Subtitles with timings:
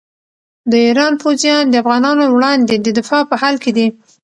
[0.71, 3.87] د ایران پوځیان د افغانانو وړاندې د دفاع په حال کې دي.